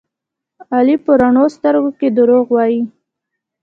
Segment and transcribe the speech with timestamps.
[0.75, 2.81] علي په رڼو سترګو کې دروغ وایي.